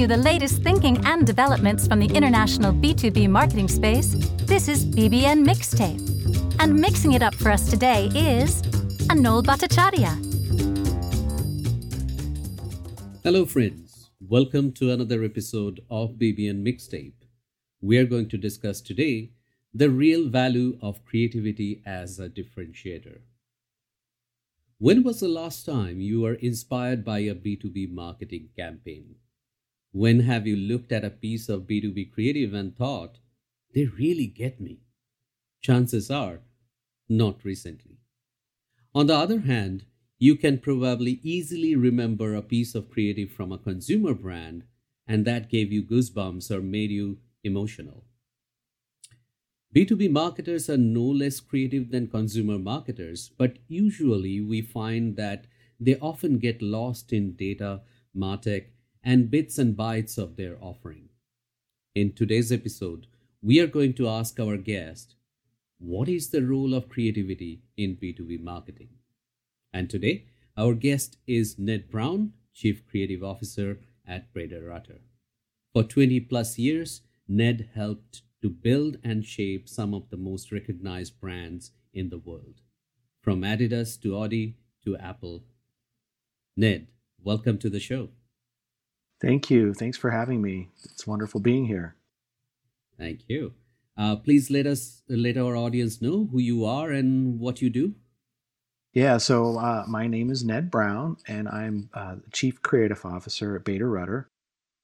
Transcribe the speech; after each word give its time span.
you 0.00 0.06
the 0.06 0.16
latest 0.16 0.62
thinking 0.62 0.98
and 1.04 1.26
developments 1.26 1.86
from 1.86 1.98
the 1.98 2.06
international 2.06 2.72
B2B 2.72 3.28
marketing 3.28 3.68
space, 3.68 4.14
this 4.46 4.66
is 4.66 4.86
BBN 4.86 5.44
Mixtape. 5.44 6.00
And 6.58 6.74
mixing 6.74 7.12
it 7.12 7.22
up 7.22 7.34
for 7.34 7.50
us 7.50 7.68
today 7.68 8.06
is 8.14 8.62
Anol 9.12 9.42
Bhattacharya. 9.44 10.16
Hello, 13.22 13.44
friends. 13.44 14.10
Welcome 14.26 14.72
to 14.72 14.90
another 14.90 15.22
episode 15.22 15.80
of 15.90 16.12
BBN 16.12 16.64
Mixtape. 16.64 17.26
We 17.82 17.98
are 17.98 18.06
going 18.06 18.30
to 18.30 18.38
discuss 18.38 18.80
today 18.80 19.32
the 19.74 19.90
real 19.90 20.30
value 20.30 20.78
of 20.80 21.04
creativity 21.04 21.82
as 21.84 22.18
a 22.18 22.30
differentiator. 22.30 23.18
When 24.78 25.02
was 25.02 25.20
the 25.20 25.28
last 25.28 25.66
time 25.66 26.00
you 26.00 26.22
were 26.22 26.34
inspired 26.36 27.04
by 27.04 27.18
a 27.18 27.34
B2B 27.34 27.92
marketing 27.92 28.48
campaign? 28.56 29.16
When 29.92 30.20
have 30.20 30.46
you 30.46 30.56
looked 30.56 30.92
at 30.92 31.04
a 31.04 31.10
piece 31.10 31.48
of 31.48 31.66
B2B 31.66 32.12
creative 32.12 32.54
and 32.54 32.76
thought, 32.76 33.18
they 33.74 33.86
really 33.86 34.26
get 34.26 34.60
me? 34.60 34.80
Chances 35.60 36.10
are, 36.10 36.40
not 37.08 37.44
recently. 37.44 37.98
On 38.94 39.06
the 39.06 39.16
other 39.16 39.40
hand, 39.40 39.84
you 40.18 40.36
can 40.36 40.58
probably 40.58 41.18
easily 41.22 41.74
remember 41.74 42.34
a 42.34 42.42
piece 42.42 42.74
of 42.74 42.90
creative 42.90 43.30
from 43.30 43.52
a 43.52 43.58
consumer 43.58 44.14
brand 44.14 44.64
and 45.06 45.24
that 45.24 45.50
gave 45.50 45.72
you 45.72 45.82
goosebumps 45.82 46.50
or 46.50 46.60
made 46.60 46.90
you 46.90 47.18
emotional. 47.42 48.04
B2B 49.74 50.10
marketers 50.10 50.70
are 50.70 50.76
no 50.76 51.02
less 51.02 51.40
creative 51.40 51.90
than 51.90 52.06
consumer 52.06 52.58
marketers, 52.58 53.30
but 53.36 53.58
usually 53.66 54.40
we 54.40 54.62
find 54.62 55.16
that 55.16 55.46
they 55.80 55.96
often 55.96 56.38
get 56.38 56.60
lost 56.60 57.12
in 57.12 57.32
data, 57.32 57.80
MarTech, 58.16 58.66
and 59.02 59.30
bits 59.30 59.58
and 59.58 59.76
bytes 59.76 60.18
of 60.18 60.36
their 60.36 60.56
offering. 60.60 61.08
In 61.94 62.12
today's 62.12 62.52
episode, 62.52 63.06
we 63.42 63.58
are 63.60 63.66
going 63.66 63.94
to 63.94 64.08
ask 64.08 64.38
our 64.38 64.56
guest, 64.56 65.14
what 65.78 66.08
is 66.08 66.28
the 66.28 66.42
role 66.42 66.74
of 66.74 66.90
creativity 66.90 67.62
in 67.76 67.96
B2B 67.96 68.42
marketing? 68.42 68.90
And 69.72 69.88
today, 69.88 70.26
our 70.56 70.74
guest 70.74 71.16
is 71.26 71.58
Ned 71.58 71.90
Brown, 71.90 72.34
Chief 72.52 72.86
Creative 72.86 73.24
Officer 73.24 73.78
at 74.06 74.32
Bader 74.34 74.66
Rutter. 74.66 75.00
For 75.72 75.82
20 75.82 76.20
plus 76.20 76.58
years, 76.58 77.00
Ned 77.26 77.70
helped 77.74 78.22
to 78.42 78.50
build 78.50 78.98
and 79.02 79.24
shape 79.24 79.68
some 79.68 79.94
of 79.94 80.10
the 80.10 80.16
most 80.16 80.52
recognized 80.52 81.18
brands 81.20 81.70
in 81.94 82.10
the 82.10 82.18
world, 82.18 82.60
from 83.22 83.42
Adidas 83.42 84.00
to 84.02 84.16
Audi 84.16 84.56
to 84.84 84.96
Apple. 84.98 85.44
Ned, 86.56 86.88
welcome 87.22 87.56
to 87.58 87.70
the 87.70 87.80
show. 87.80 88.10
Thank 89.20 89.50
you. 89.50 89.74
Thanks 89.74 89.98
for 89.98 90.10
having 90.10 90.40
me. 90.40 90.70
It's 90.84 91.06
wonderful 91.06 91.40
being 91.40 91.66
here. 91.66 91.94
Thank 92.98 93.20
you. 93.28 93.54
Uh, 93.96 94.16
please 94.16 94.50
let 94.50 94.66
us 94.66 95.02
let 95.08 95.36
our 95.36 95.56
audience 95.56 96.00
know 96.00 96.28
who 96.32 96.38
you 96.38 96.64
are 96.64 96.90
and 96.90 97.38
what 97.38 97.60
you 97.60 97.68
do. 97.68 97.94
Yeah, 98.92 99.18
so 99.18 99.58
uh, 99.58 99.84
my 99.86 100.06
name 100.06 100.30
is 100.30 100.42
Ned 100.42 100.70
Brown, 100.70 101.16
and 101.28 101.48
I'm 101.48 101.90
uh, 101.94 102.16
the 102.16 102.30
Chief 102.32 102.60
Creative 102.62 103.04
Officer 103.04 103.54
at 103.54 103.64
Bader 103.64 103.88
Rutter, 103.88 104.28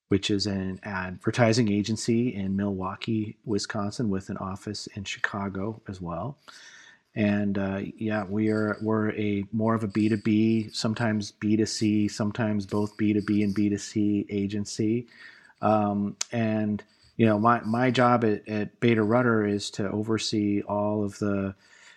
which 0.09 0.31
is 0.31 0.47
an 0.47 0.79
advertising 0.85 1.73
agency 1.73 2.33
in 2.35 2.55
Milwaukee, 2.57 3.39
Wisconsin, 3.45 4.09
with 4.09 4.29
an 4.29 4.37
office 4.37 4.87
in 4.95 5.05
Chicago 5.05 5.83
as 5.89 6.01
well. 6.01 6.39
And 7.17 7.57
uh, 7.57 7.81
yeah, 7.97 8.25
we 8.25 8.51
are 8.51 8.77
we're 8.83 9.13
a 9.13 9.45
more 9.51 9.75
of 9.75 9.83
a 9.83 9.89
B 9.89 10.11
two 10.11 10.19
B, 10.19 10.69
sometimes 10.71 11.33
B 11.33 11.57
two 11.57 11.65
C, 11.65 12.09
sometimes 12.09 12.67
both 12.67 12.97
B 12.99 13.15
two 13.15 13.23
B 13.23 13.43
and 13.43 13.55
B 13.55 13.71
two 13.71 13.79
C 13.79 14.27
agency. 14.29 15.07
Um, 15.63 16.17
and 16.31 16.85
you 17.17 17.25
know, 17.25 17.39
my 17.39 17.61
my 17.63 17.91
job 17.91 18.23
at, 18.23 18.47
at 18.47 18.79
Bader 18.81 19.05
Rutter 19.05 19.47
is 19.47 19.71
to 19.71 19.91
oversee 19.91 20.61
all 20.63 21.03
of 21.03 21.19
the, 21.19 21.55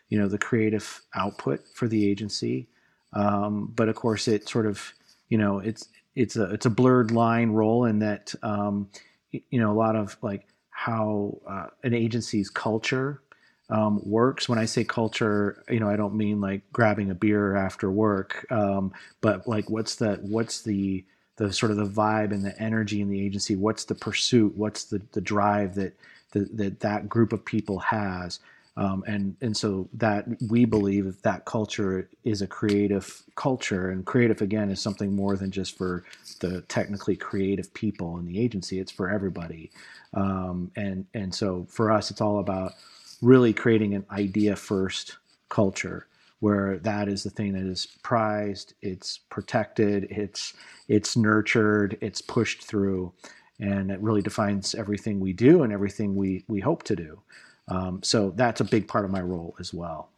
you 0.08 0.18
know, 0.18 0.30
the 0.30 0.38
creative 0.38 1.02
output 1.14 1.60
for 1.74 1.90
the 1.90 2.10
agency. 2.10 2.70
Um, 3.12 3.74
but 3.76 3.90
of 3.90 3.96
course, 3.96 4.30
it 4.30 4.48
sort 4.48 4.68
of, 4.68 4.94
you 5.28 5.38
know, 5.38 5.60
it's 5.60 5.90
it's 6.16 6.38
a 6.38 6.44
it's 6.52 6.66
a 6.66 6.70
blurred 6.70 7.12
line 7.12 7.52
role 7.52 7.84
in 7.84 8.00
that 8.00 8.34
um, 8.42 8.90
you 9.32 9.60
know 9.60 9.72
a 9.72 9.74
lot 9.74 9.98
of 9.98 10.16
like 10.22 10.48
how 10.70 11.38
uh, 11.46 11.68
an 11.84 11.94
agency's 11.94 12.50
culture 12.50 13.22
um, 13.70 14.02
works. 14.04 14.50
When 14.50 14.60
I 14.60 14.66
say 14.66 14.84
culture, 14.84 15.64
you 15.70 15.80
know, 15.80 15.90
I 15.90 15.96
don't 15.96 16.16
mean 16.16 16.42
like 16.42 16.62
grabbing 16.74 17.12
a 17.12 17.16
beer 17.16 17.56
after 17.56 17.92
work, 17.92 18.46
um, 18.52 18.94
but 19.22 19.48
like 19.48 19.70
what's 19.70 19.96
the 19.96 20.16
what's 20.22 20.62
the 20.62 21.06
the 21.38 21.54
sort 21.54 21.72
of 21.72 21.78
the 21.78 21.86
vibe 21.86 22.32
and 22.32 22.44
the 22.44 22.60
energy 22.62 23.02
in 23.02 23.10
the 23.10 23.24
agency? 23.24 23.56
What's 23.56 23.86
the 23.86 23.96
pursuit? 23.96 24.58
What's 24.58 24.86
the 24.86 25.02
the 25.12 25.22
drive 25.22 25.76
that 25.76 25.96
that 26.32 26.58
that, 26.58 26.80
that 26.82 27.10
group 27.10 27.32
of 27.34 27.46
people 27.46 27.80
has? 27.80 28.40
Um, 28.78 29.04
and 29.08 29.36
and 29.42 29.56
so 29.58 29.90
that 29.94 30.26
we 30.50 30.64
believe 30.66 31.22
that 31.24 31.46
culture 31.46 32.10
is 32.24 32.42
a 32.42 32.48
creative 32.48 33.24
culture, 33.36 33.90
and 33.90 34.06
creative 34.06 34.42
again 34.42 34.70
is 34.72 34.80
something 34.82 35.14
more 35.16 35.36
than 35.36 35.52
just 35.52 35.78
for 35.78 36.06
the 36.40 36.62
technically 36.62 37.18
creative 37.18 37.74
people 37.74 38.18
in 38.18 38.26
the 38.26 38.40
agency. 38.40 38.80
It's 38.80 38.92
for 38.92 39.10
everybody, 39.10 39.70
um, 40.14 40.72
and 40.78 41.06
and 41.14 41.36
so 41.36 41.68
for 41.70 41.92
us, 41.92 42.10
it's 42.10 42.22
all 42.22 42.40
about 42.40 42.74
really 43.22 43.54
creating 43.54 43.94
an 43.96 44.06
idea 44.12 44.56
first 44.56 45.18
culture 45.50 46.08
where 46.40 46.78
that 46.80 47.10
is 47.10 47.24
the 47.24 47.30
thing 47.30 47.54
that 47.54 47.64
is 47.64 47.86
prized, 48.02 48.74
it's 48.82 49.18
protected, 49.30 50.08
it's 50.10 50.54
it's 50.88 51.18
nurtured, 51.18 51.98
it's 52.02 52.22
pushed 52.22 52.64
through, 52.64 53.12
and 53.60 53.92
it 53.92 54.00
really 54.00 54.22
defines 54.22 54.74
everything 54.74 55.20
we 55.20 55.34
do 55.34 55.64
and 55.64 55.74
everything 55.74 56.16
we 56.16 56.46
we 56.48 56.62
hope 56.62 56.84
to 56.84 56.96
do. 56.96 57.22
Um, 57.68 58.02
so 58.04 58.32
that's 58.36 58.62
a 58.62 58.66
big 58.66 58.88
part 58.88 59.06
of 59.06 59.12
my 59.12 59.22
role 59.22 59.56
as 59.60 59.74
well. 59.74 60.12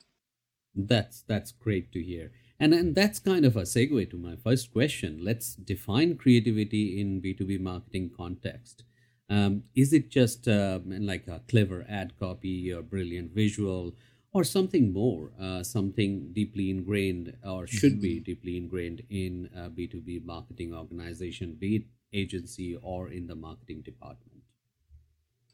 That's 0.75 1.21
that's 1.21 1.51
great 1.51 1.91
to 1.93 2.01
hear. 2.01 2.31
And, 2.59 2.75
and 2.75 2.93
that's 2.93 3.17
kind 3.17 3.43
of 3.43 3.57
a 3.57 3.63
segue 3.63 4.11
to 4.11 4.17
my 4.17 4.35
first 4.35 4.71
question. 4.71 5.21
Let's 5.23 5.55
define 5.55 6.15
creativity 6.15 7.01
in 7.01 7.19
B2B 7.19 7.59
marketing 7.59 8.11
context. 8.15 8.83
Um, 9.31 9.63
is 9.75 9.93
it 9.93 10.09
just 10.09 10.49
uh, 10.49 10.79
like 10.85 11.25
a 11.27 11.41
clever 11.47 11.85
ad 11.87 12.11
copy 12.19 12.73
or 12.73 12.81
brilliant 12.81 13.31
visual 13.33 13.95
or 14.33 14.43
something 14.43 14.91
more, 14.91 15.31
uh, 15.41 15.63
something 15.63 16.33
deeply 16.33 16.69
ingrained 16.69 17.37
or 17.45 17.65
should 17.65 18.01
be 18.01 18.15
mm-hmm. 18.15 18.23
deeply 18.23 18.57
ingrained 18.57 19.03
in 19.09 19.49
a 19.55 19.69
B2B 19.69 20.25
marketing 20.25 20.73
organization, 20.73 21.55
be 21.57 21.77
it 21.77 21.83
agency 22.13 22.77
or 22.81 23.09
in 23.09 23.27
the 23.27 23.35
marketing 23.35 23.81
department? 23.81 24.43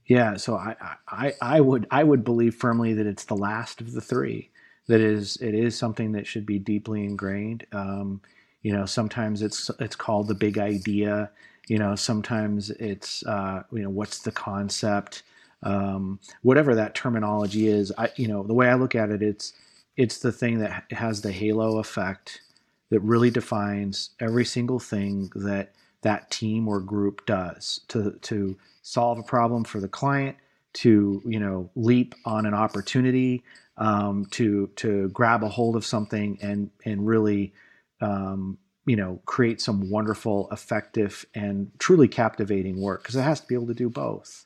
Yeah, 0.07 0.37
so 0.37 0.55
I, 0.55 0.75
I 1.07 1.33
I 1.41 1.61
would 1.61 1.85
I 1.91 2.03
would 2.03 2.23
believe 2.23 2.55
firmly 2.55 2.93
that 2.93 3.05
it's 3.05 3.25
the 3.25 3.35
last 3.35 3.81
of 3.81 3.91
the 3.91 4.01
three. 4.01 4.49
That 4.87 5.01
is 5.01 5.37
it 5.37 5.53
is 5.53 5.77
something 5.77 6.13
that 6.13 6.25
should 6.25 6.45
be 6.45 6.57
deeply 6.57 7.03
ingrained. 7.03 7.67
Um, 7.73 8.21
you 8.61 8.71
know, 8.71 8.85
sometimes 8.85 9.41
it's 9.41 9.69
it's 9.79 9.97
called 9.97 10.29
the 10.29 10.33
big 10.33 10.57
idea. 10.57 11.29
You 11.67 11.79
know, 11.79 11.95
sometimes 11.95 12.69
it's 12.71 13.25
uh, 13.25 13.63
you 13.71 13.83
know 13.83 13.89
what's 13.89 14.19
the 14.19 14.31
concept. 14.31 15.23
Um, 15.63 16.19
whatever 16.43 16.75
that 16.75 16.95
terminology 16.95 17.67
is, 17.67 17.91
I 17.97 18.09
you 18.15 18.27
know 18.27 18.43
the 18.43 18.53
way 18.53 18.69
I 18.69 18.75
look 18.75 18.95
at 18.95 19.09
it, 19.11 19.21
it's 19.21 19.53
it's 19.97 20.19
the 20.19 20.31
thing 20.31 20.59
that 20.59 20.85
has 20.91 21.21
the 21.21 21.31
halo 21.31 21.79
effect 21.79 22.41
that 22.89 23.01
really 23.01 23.29
defines 23.29 24.11
every 24.19 24.45
single 24.45 24.79
thing 24.79 25.31
that 25.35 25.73
that 26.03 26.31
team 26.31 26.67
or 26.67 26.79
group 26.79 27.25
does 27.25 27.81
to 27.89 28.11
to 28.21 28.57
solve 28.81 29.19
a 29.19 29.23
problem 29.23 29.63
for 29.63 29.79
the 29.79 29.87
client, 29.89 30.37
to 30.73 31.21
you 31.25 31.39
know 31.39 31.69
leap 31.75 32.15
on 32.25 32.45
an 32.45 32.53
opportunity, 32.53 33.43
um, 33.77 34.25
to 34.31 34.67
to 34.77 35.09
grab 35.09 35.43
a 35.43 35.49
hold 35.49 35.75
of 35.75 35.85
something 35.85 36.37
and 36.41 36.69
and 36.85 37.05
really 37.05 37.53
um, 38.01 38.57
you 38.87 38.95
know 38.95 39.19
create 39.25 39.61
some 39.61 39.89
wonderful, 39.91 40.47
effective, 40.51 41.25
and 41.35 41.69
truly 41.77 42.07
captivating 42.07 42.81
work 42.81 43.03
because 43.03 43.15
it 43.15 43.21
has 43.21 43.41
to 43.41 43.47
be 43.47 43.53
able 43.53 43.67
to 43.67 43.75
do 43.75 43.89
both. 43.89 44.45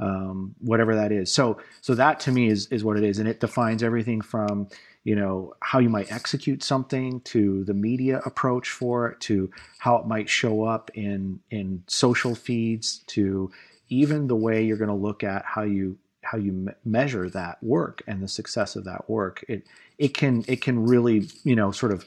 Um, 0.00 0.56
whatever 0.60 0.96
that 0.96 1.12
is. 1.12 1.32
So 1.32 1.58
so 1.80 1.94
that 1.94 2.20
to 2.20 2.32
me 2.32 2.48
is 2.48 2.66
is 2.68 2.82
what 2.82 2.96
it 2.96 3.04
is, 3.04 3.18
and 3.18 3.28
it 3.28 3.40
defines 3.40 3.82
everything 3.82 4.22
from 4.22 4.68
you 5.04 5.14
know 5.14 5.54
how 5.60 5.78
you 5.78 5.90
might 5.90 6.10
execute 6.10 6.62
something 6.62 7.20
to 7.20 7.64
the 7.64 7.74
media 7.74 8.20
approach 8.24 8.70
for 8.70 9.08
it 9.08 9.20
to 9.20 9.50
how 9.78 9.96
it 9.96 10.06
might 10.06 10.28
show 10.28 10.64
up 10.64 10.90
in 10.94 11.40
in 11.50 11.84
social 11.86 12.34
feeds 12.34 12.98
to 13.06 13.50
even 13.90 14.26
the 14.26 14.36
way 14.36 14.64
you're 14.64 14.78
going 14.78 14.88
to 14.88 14.94
look 14.94 15.22
at 15.22 15.44
how 15.44 15.62
you 15.62 15.98
how 16.22 16.38
you 16.38 16.52
me- 16.52 16.72
measure 16.84 17.28
that 17.28 17.62
work 17.62 18.02
and 18.06 18.22
the 18.22 18.28
success 18.28 18.76
of 18.76 18.84
that 18.84 19.08
work 19.08 19.44
it 19.46 19.66
it 19.98 20.14
can 20.14 20.42
it 20.48 20.62
can 20.62 20.86
really 20.86 21.28
you 21.44 21.54
know 21.54 21.70
sort 21.70 21.92
of 21.92 22.06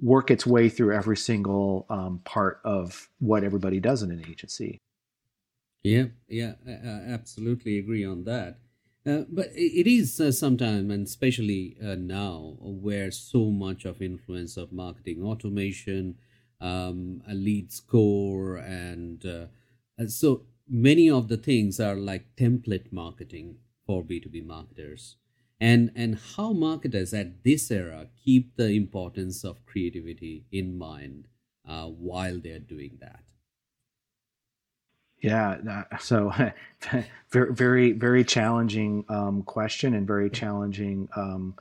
work 0.00 0.30
its 0.30 0.46
way 0.46 0.68
through 0.68 0.94
every 0.94 1.16
single 1.16 1.86
um, 1.88 2.20
part 2.24 2.60
of 2.64 3.08
what 3.18 3.44
everybody 3.44 3.80
does 3.80 4.02
in 4.02 4.10
an 4.10 4.24
agency 4.28 4.80
yeah 5.82 6.06
yeah 6.28 6.54
I, 6.66 7.12
absolutely 7.12 7.78
agree 7.78 8.04
on 8.04 8.24
that 8.24 8.58
uh, 9.06 9.22
but 9.28 9.50
it 9.54 9.88
is 9.88 10.20
uh, 10.20 10.32
sometimes, 10.32 10.92
and 10.92 11.06
especially 11.06 11.76
uh, 11.80 11.94
now, 11.94 12.56
where 12.60 13.12
so 13.12 13.52
much 13.52 13.84
of 13.84 14.02
influence 14.02 14.56
of 14.56 14.72
marketing 14.72 15.22
automation, 15.22 16.16
um, 16.60 17.22
a 17.28 17.32
lead 17.34 17.70
score, 17.70 18.56
and 18.56 19.24
Uh, 19.98 20.06
so 20.06 20.42
many 20.68 21.10
of 21.10 21.28
the 21.28 21.36
things 21.36 21.80
are 21.80 21.96
like 21.96 22.34
template 22.36 22.92
marketing 22.92 23.58
for 23.86 24.02
B2B 24.04 24.44
marketers. 24.44 25.16
And, 25.60 25.90
and 25.96 26.18
how 26.36 26.52
marketers 26.52 27.14
at 27.14 27.42
this 27.42 27.70
era 27.70 28.08
keep 28.24 28.56
the 28.56 28.72
importance 28.72 29.44
of 29.44 29.64
creativity 29.64 30.44
in 30.52 30.76
mind 30.76 31.28
uh, 31.66 31.86
while 31.86 32.38
they're 32.38 32.58
doing 32.58 32.98
that. 33.00 33.20
Yeah, 35.22 35.84
so 35.98 36.32
very, 37.30 37.52
very, 37.52 37.92
very 37.92 38.22
challenging 38.22 39.04
um, 39.08 39.42
question 39.42 39.94
and 39.94 40.06
very 40.06 40.28
challenging, 40.28 41.08
um, 41.16 41.54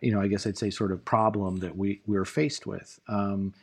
you 0.00 0.12
know, 0.12 0.20
I 0.20 0.26
guess 0.26 0.46
I'd 0.46 0.58
say 0.58 0.70
sort 0.70 0.92
of 0.92 1.04
problem 1.04 1.60
that 1.60 1.76
we 1.76 2.02
we're 2.06 2.24
faced 2.24 2.66
with, 2.66 2.98
um, 3.08 3.54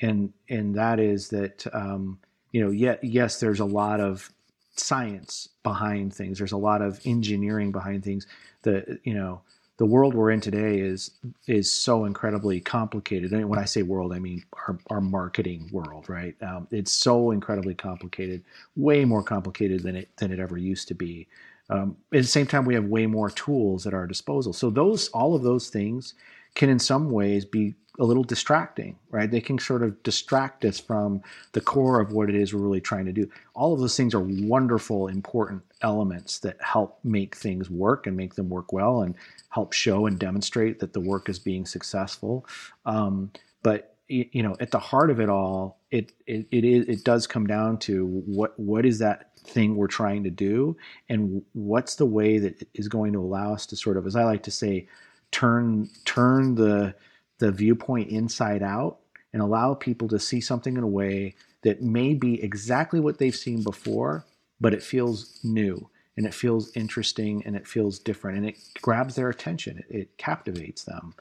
and 0.00 0.32
and 0.48 0.74
that 0.74 0.98
is 0.98 1.28
that 1.28 1.66
um, 1.72 2.18
you 2.52 2.62
know, 2.62 2.70
yet 2.70 3.02
yes, 3.02 3.40
there's 3.40 3.60
a 3.60 3.64
lot 3.64 4.00
of 4.00 4.30
science 4.76 5.48
behind 5.62 6.14
things. 6.14 6.38
There's 6.38 6.52
a 6.52 6.56
lot 6.56 6.82
of 6.82 7.00
engineering 7.04 7.72
behind 7.72 8.04
things. 8.04 8.26
The 8.62 8.98
you 9.04 9.14
know 9.14 9.42
the 9.76 9.86
world 9.86 10.14
we're 10.14 10.30
in 10.30 10.40
today 10.40 10.78
is 10.80 11.12
is 11.46 11.72
so 11.72 12.04
incredibly 12.04 12.60
complicated. 12.60 13.32
And 13.32 13.48
when 13.48 13.58
I 13.58 13.64
say 13.64 13.82
world, 13.82 14.12
I 14.12 14.18
mean 14.18 14.44
our, 14.68 14.78
our 14.90 15.00
marketing 15.00 15.68
world, 15.72 16.08
right? 16.08 16.34
Um, 16.42 16.68
it's 16.70 16.92
so 16.92 17.30
incredibly 17.30 17.74
complicated, 17.74 18.44
way 18.76 19.04
more 19.04 19.22
complicated 19.22 19.82
than 19.82 19.96
it 19.96 20.14
than 20.16 20.32
it 20.32 20.38
ever 20.38 20.58
used 20.58 20.88
to 20.88 20.94
be. 20.94 21.26
Um, 21.70 21.96
at 22.12 22.22
the 22.22 22.24
same 22.24 22.46
time, 22.46 22.64
we 22.64 22.74
have 22.74 22.84
way 22.84 23.06
more 23.06 23.30
tools 23.30 23.86
at 23.86 23.94
our 23.94 24.06
disposal. 24.06 24.52
So 24.52 24.70
those, 24.70 25.08
all 25.10 25.36
of 25.36 25.42
those 25.42 25.70
things, 25.70 26.14
can 26.54 26.68
in 26.68 26.78
some 26.78 27.10
ways 27.10 27.44
be 27.44 27.74
a 27.98 28.04
little 28.04 28.24
distracting, 28.24 28.96
right? 29.10 29.30
They 29.30 29.42
can 29.42 29.58
sort 29.58 29.82
of 29.82 30.02
distract 30.02 30.64
us 30.64 30.80
from 30.80 31.22
the 31.52 31.60
core 31.60 32.00
of 32.00 32.12
what 32.12 32.30
it 32.30 32.34
is 32.34 32.54
we're 32.54 32.60
really 32.60 32.80
trying 32.80 33.04
to 33.06 33.12
do. 33.12 33.28
All 33.54 33.74
of 33.74 33.80
those 33.80 33.96
things 33.96 34.14
are 34.14 34.20
wonderful, 34.20 35.08
important 35.08 35.62
elements 35.82 36.38
that 36.38 36.56
help 36.62 36.98
make 37.04 37.36
things 37.36 37.68
work 37.68 38.06
and 38.06 38.16
make 38.16 38.34
them 38.34 38.48
work 38.48 38.72
well 38.72 39.02
and 39.02 39.14
help 39.50 39.74
show 39.74 40.06
and 40.06 40.18
demonstrate 40.18 40.78
that 40.80 40.94
the 40.94 41.00
work 41.00 41.28
is 41.28 41.38
being 41.38 41.66
successful. 41.66 42.46
Um, 42.86 43.32
but 43.62 43.96
you 44.08 44.42
know, 44.42 44.56
at 44.58 44.72
the 44.72 44.78
heart 44.78 45.10
of 45.10 45.20
it 45.20 45.28
all, 45.28 45.78
it, 45.92 46.12
it 46.26 46.46
it 46.50 46.64
is 46.64 46.88
it 46.88 47.04
does 47.04 47.28
come 47.28 47.46
down 47.46 47.78
to 47.78 48.06
what 48.26 48.58
what 48.58 48.84
is 48.84 48.98
that 48.98 49.36
thing 49.36 49.76
we're 49.76 49.86
trying 49.86 50.24
to 50.24 50.30
do, 50.30 50.76
and 51.08 51.42
what's 51.52 51.94
the 51.94 52.06
way 52.06 52.38
that 52.38 52.66
is 52.74 52.88
going 52.88 53.12
to 53.12 53.20
allow 53.20 53.52
us 53.54 53.66
to 53.66 53.76
sort 53.76 53.96
of, 53.96 54.06
as 54.06 54.16
I 54.16 54.24
like 54.24 54.42
to 54.44 54.50
say, 54.50 54.88
turn 55.32 55.88
turn 56.04 56.54
the 56.54 56.94
the 57.38 57.50
viewpoint 57.50 58.10
inside 58.10 58.62
out 58.62 58.98
and 59.32 59.40
allow 59.40 59.74
people 59.74 60.08
to 60.08 60.18
see 60.18 60.40
something 60.40 60.76
in 60.76 60.82
a 60.82 60.88
way 60.88 61.34
that 61.62 61.82
may 61.82 62.14
be 62.14 62.42
exactly 62.42 63.00
what 63.00 63.18
they've 63.18 63.36
seen 63.36 63.62
before, 63.62 64.24
but 64.60 64.74
it 64.74 64.82
feels 64.82 65.38
new 65.42 65.88
and 66.16 66.26
it 66.26 66.34
feels 66.34 66.74
interesting 66.76 67.42
and 67.46 67.56
it 67.56 67.66
feels 67.66 67.98
different 67.98 68.38
and 68.38 68.48
it 68.48 68.56
grabs 68.82 69.14
their 69.14 69.28
attention. 69.28 69.78
It, 69.78 69.96
it 69.96 70.18
captivates 70.18 70.84
them. 70.84 71.14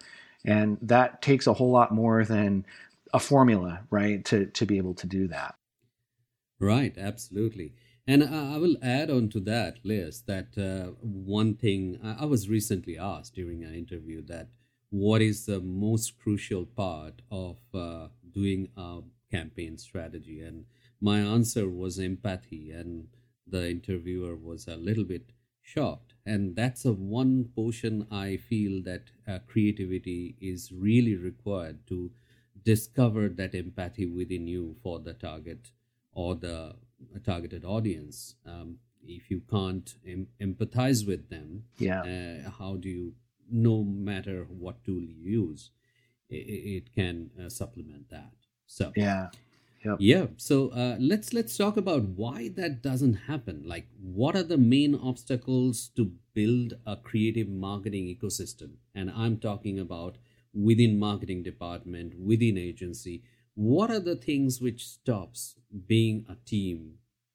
And 0.45 0.77
that 0.81 1.21
takes 1.21 1.47
a 1.47 1.53
whole 1.53 1.71
lot 1.71 1.93
more 1.93 2.23
than 2.23 2.65
a 3.13 3.19
formula, 3.19 3.81
right, 3.89 4.23
to, 4.25 4.45
to 4.47 4.65
be 4.65 4.77
able 4.77 4.93
to 4.95 5.07
do 5.07 5.27
that. 5.27 5.55
Right, 6.59 6.97
absolutely. 6.97 7.73
And 8.09 8.23
I 8.23 8.57
will 8.57 8.75
add 8.81 9.11
on 9.11 9.29
to 9.29 9.39
that, 9.41 9.77
Liz, 9.83 10.23
that 10.23 10.57
uh, 10.57 10.93
one 10.99 11.53
thing 11.53 11.99
I 12.01 12.25
was 12.25 12.49
recently 12.49 12.97
asked 12.97 13.35
during 13.35 13.63
an 13.63 13.75
interview 13.75 14.23
that 14.25 14.49
what 14.89 15.21
is 15.21 15.45
the 15.45 15.59
most 15.59 16.17
crucial 16.17 16.65
part 16.65 17.21
of 17.29 17.57
uh, 17.71 18.07
doing 18.33 18.69
a 18.75 19.01
campaign 19.29 19.77
strategy? 19.77 20.41
And 20.41 20.65
my 20.99 21.19
answer 21.19 21.69
was 21.69 21.99
empathy. 21.99 22.71
And 22.71 23.09
the 23.45 23.69
interviewer 23.69 24.35
was 24.35 24.67
a 24.67 24.75
little 24.75 25.03
bit 25.03 25.31
shocked. 25.61 26.15
And 26.25 26.55
that's 26.55 26.85
a 26.85 26.93
one 26.93 27.51
portion 27.55 28.07
I 28.09 28.37
feel 28.37 28.81
that 28.85 29.11
uh, 29.27 29.37
creativity 29.45 30.35
is 30.41 30.71
really 30.71 31.15
required 31.15 31.85
to 31.89 32.09
discover 32.65 33.29
that 33.29 33.53
empathy 33.53 34.07
within 34.07 34.47
you 34.47 34.77
for 34.81 34.97
the 34.99 35.13
target 35.13 35.69
or 36.11 36.33
the 36.33 36.73
a 37.15 37.19
targeted 37.19 37.65
audience. 37.65 38.35
Um, 38.45 38.77
if 39.05 39.31
you 39.31 39.41
can't 39.49 39.95
em- 40.05 40.27
empathize 40.41 41.07
with 41.07 41.29
them, 41.29 41.63
yeah, 41.77 42.01
uh, 42.01 42.49
how 42.59 42.75
do 42.75 42.89
you? 42.89 43.13
No 43.51 43.83
matter 43.83 44.45
what 44.49 44.83
tool 44.83 45.01
you 45.01 45.15
use, 45.23 45.71
it, 46.29 46.35
it 46.35 46.93
can 46.93 47.31
uh, 47.39 47.49
supplement 47.49 48.09
that. 48.09 48.33
So 48.67 48.91
yeah. 48.95 49.29
Yep. 49.85 49.97
Yeah. 49.99 50.25
So 50.35 50.69
uh, 50.69 50.97
let's 50.99 51.33
let's 51.33 51.55
talk 51.55 51.77
about 51.77 52.03
why 52.03 52.49
that 52.55 52.81
doesn't 52.81 53.13
happen. 53.13 53.63
Like, 53.65 53.87
what 54.01 54.35
are 54.35 54.43
the 54.43 54.57
main 54.57 54.93
obstacles 54.93 55.89
to 55.95 56.11
build 56.33 56.73
a 56.85 56.97
creative 56.97 57.47
marketing 57.47 58.05
ecosystem? 58.05 58.71
And 58.93 59.09
I'm 59.09 59.37
talking 59.37 59.79
about 59.79 60.17
within 60.53 60.99
marketing 60.99 61.43
department, 61.43 62.19
within 62.19 62.57
agency, 62.57 63.23
what 63.59 63.91
are 63.91 63.99
the 63.99 64.15
things 64.15 64.61
which 64.61 64.87
stops 64.87 65.55
being 65.85 66.25
a 66.29 66.35
team 66.45 66.93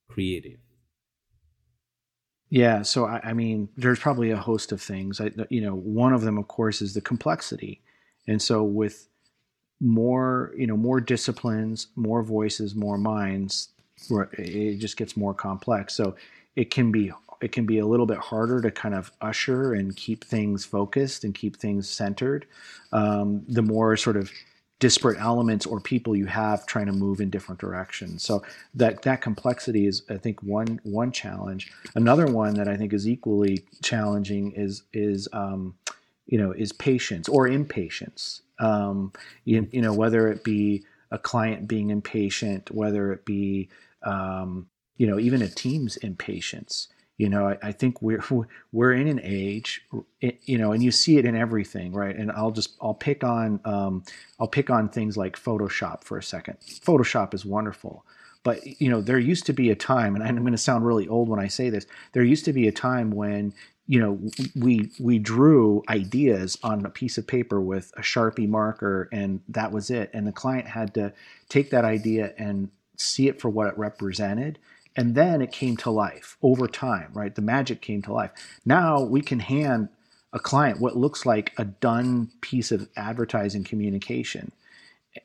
creative? 0.08 0.58
Yeah 2.48 2.80
so 2.80 3.04
I, 3.04 3.20
I, 3.22 3.32
mean 3.34 3.68
there's 3.76 3.98
probably 3.98 4.30
a 4.30 4.38
host 4.38 4.72
of 4.72 4.80
things. 4.80 5.20
I, 5.20 5.32
you 5.50 5.60
know 5.60 5.74
one 5.74 6.14
of 6.14 6.22
them 6.22 6.38
of 6.38 6.48
course 6.48 6.80
is 6.80 6.94
the 6.94 7.02
complexity. 7.02 7.82
And 8.26 8.40
so 8.40 8.62
with 8.62 9.06
more 9.80 10.54
you 10.56 10.66
know 10.66 10.78
more 10.78 10.98
disciplines 10.98 11.88
more 11.94 12.22
voices 12.22 12.74
more 12.74 12.96
minds 12.96 13.68
it 14.38 14.78
just 14.78 14.96
gets 14.96 15.18
more 15.18 15.34
complex. 15.34 15.94
So 15.94 16.16
it 16.56 16.70
can 16.70 16.90
be 16.90 17.12
it 17.42 17.52
can 17.52 17.66
be 17.66 17.78
a 17.78 17.86
little 17.86 18.06
bit 18.06 18.16
harder 18.18 18.62
to 18.62 18.70
kind 18.70 18.94
of 18.94 19.12
usher 19.20 19.74
and 19.74 19.94
keep 19.94 20.24
things 20.24 20.64
focused 20.64 21.22
and 21.22 21.34
keep 21.34 21.58
things 21.58 21.86
centered 21.86 22.46
um, 22.92 23.42
the 23.46 23.60
more 23.60 23.94
sort 23.98 24.16
of 24.16 24.30
disparate 24.80 25.18
elements 25.18 25.66
or 25.66 25.80
people 25.80 26.16
you 26.16 26.26
have 26.26 26.66
trying 26.66 26.86
to 26.86 26.92
move 26.92 27.20
in 27.20 27.30
different 27.30 27.60
directions. 27.60 28.22
So 28.22 28.42
that 28.74 29.02
that 29.02 29.20
complexity 29.20 29.86
is, 29.86 30.02
I 30.10 30.18
think, 30.18 30.42
one 30.42 30.80
one 30.82 31.12
challenge. 31.12 31.72
Another 31.94 32.26
one 32.26 32.54
that 32.54 32.68
I 32.68 32.76
think 32.76 32.92
is 32.92 33.08
equally 33.08 33.64
challenging 33.82 34.52
is 34.52 34.82
is 34.92 35.28
um, 35.32 35.74
you 36.26 36.38
know 36.38 36.52
is 36.52 36.72
patience 36.72 37.28
or 37.28 37.48
impatience. 37.48 38.42
Um, 38.58 39.12
you, 39.44 39.68
you 39.72 39.82
know 39.82 39.92
whether 39.94 40.28
it 40.28 40.44
be 40.44 40.84
a 41.10 41.18
client 41.18 41.68
being 41.68 41.90
impatient, 41.90 42.70
whether 42.70 43.12
it 43.12 43.24
be 43.24 43.68
um, 44.02 44.68
you 44.96 45.06
know 45.06 45.18
even 45.18 45.42
a 45.42 45.48
team's 45.48 45.96
impatience 45.98 46.88
you 47.16 47.28
know 47.28 47.48
I, 47.48 47.58
I, 47.62 47.72
think 47.72 48.02
we're 48.02 48.22
we're 48.72 48.92
in 48.92 49.08
an 49.08 49.20
age 49.22 49.86
you 50.20 50.58
know 50.58 50.72
and 50.72 50.82
you 50.82 50.90
see 50.90 51.18
it 51.18 51.24
in 51.24 51.36
everything 51.36 51.92
right? 51.92 52.16
And 52.16 52.30
i'll 52.32 52.50
just 52.50 52.76
i'll 52.80 52.94
pick 52.94 53.24
on 53.24 53.60
um, 53.64 54.04
i'll 54.40 54.48
pick 54.48 54.70
on 54.70 54.88
things 54.88 55.16
like 55.16 55.36
photoshop 55.36 56.04
for 56.04 56.18
a 56.18 56.22
second. 56.22 56.58
Photoshop 56.60 57.34
is 57.34 57.44
wonderful 57.44 58.04
but 58.42 58.80
you 58.80 58.90
know 58.90 59.00
there 59.00 59.18
used 59.18 59.46
to 59.46 59.52
be 59.52 59.70
a 59.70 59.76
time 59.76 60.14
and 60.14 60.22
i'm 60.22 60.36
going 60.40 60.52
to 60.52 60.58
sound 60.58 60.84
really 60.84 61.08
old 61.08 61.30
when 61.30 61.40
i 61.40 61.48
say 61.48 61.70
this 61.70 61.86
there 62.12 62.22
used 62.22 62.44
to 62.44 62.52
be 62.52 62.68
a 62.68 62.72
time 62.72 63.10
when 63.10 63.54
you 63.86 64.00
know 64.00 64.18
we 64.56 64.90
we 64.98 65.18
drew 65.18 65.82
ideas 65.88 66.58
on 66.62 66.84
a 66.86 66.90
piece 66.90 67.18
of 67.18 67.26
paper 67.26 67.60
with 67.60 67.92
a 67.96 68.00
sharpie 68.00 68.48
marker 68.48 69.08
and 69.12 69.40
that 69.48 69.72
was 69.72 69.90
it. 69.90 70.10
And 70.12 70.26
the 70.26 70.32
client 70.32 70.66
had 70.66 70.94
to 70.94 71.12
take 71.48 71.70
that 71.70 71.84
idea 71.84 72.32
and 72.38 72.70
see 72.96 73.28
it 73.28 73.40
for 73.40 73.48
what 73.48 73.68
it 73.68 73.78
represented 73.78 74.58
and 74.96 75.14
then 75.14 75.42
it 75.42 75.52
came 75.52 75.76
to 75.78 75.90
life 75.90 76.36
over 76.42 76.66
time, 76.66 77.10
right? 77.12 77.34
The 77.34 77.42
magic 77.42 77.80
came 77.80 78.02
to 78.02 78.12
life. 78.12 78.30
Now 78.64 79.02
we 79.02 79.20
can 79.20 79.40
hand 79.40 79.88
a 80.32 80.38
client 80.38 80.80
what 80.80 80.96
looks 80.96 81.24
like 81.24 81.52
a 81.58 81.64
done 81.64 82.30
piece 82.40 82.72
of 82.72 82.88
advertising 82.96 83.64
communication. 83.64 84.52